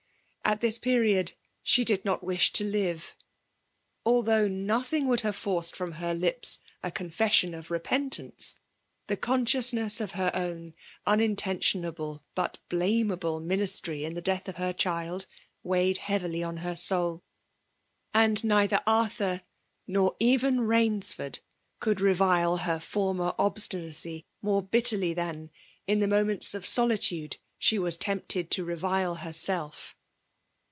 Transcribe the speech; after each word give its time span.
At 0.43 0.59
this 0.59 0.77
period 0.77 1.31
she 1.63 1.85
did 1.85 2.03
not 2.03 2.25
wish 2.25 2.51
to 2.53 2.65
live. 2.65 3.15
Al* 4.05 4.21
though 4.21 4.49
nothing 4.49 5.07
would 5.07 5.21
have 5.21 5.35
forced 5.35 5.77
from 5.77 5.93
her 5.93 6.13
lips 6.13 6.59
a 6.83 6.91
confession 6.91 7.53
of 7.53 7.71
repentance, 7.71 8.59
the 9.07 9.15
conscious^ 9.15 9.71
ness 9.71 10.01
of 10.01 10.11
her 10.13 10.29
own 10.33 10.73
unintentional 11.05 12.25
but 12.35 12.59
blamable 12.69 13.39
ministry 13.41 14.03
in 14.03 14.13
the 14.13 14.21
death 14.21 14.49
of 14.49 14.57
her 14.57 14.73
child, 14.73 15.25
weighed 15.63 15.99
heavily 15.99 16.43
on 16.43 16.57
her 16.57 16.75
soul: 16.75 17.23
and 18.13 18.43
neither 18.43 18.81
Arthur, 18.85 19.43
nor 19.87 20.17
even 20.19 20.59
Rainsford, 20.59 21.39
could 21.79 22.01
revile 22.01 22.57
her 22.57 22.79
former 22.81 23.33
ob 23.39 23.55
^ 23.55 23.55
•tinacy 23.55 24.25
more 24.41 24.61
bitterly 24.61 25.13
than, 25.13 25.49
in 25.87 25.99
moments 26.09 26.53
of 26.53 26.65
soli 26.65 26.97
* 26.97 26.97
tude, 26.97 27.37
she 27.57 27.79
was 27.79 27.95
tempted 27.95 28.51
to 28.51 28.65
revile 28.65 29.15
herself! 29.15 29.95